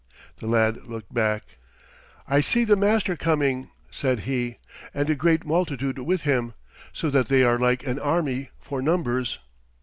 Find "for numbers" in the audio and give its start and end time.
8.59-9.37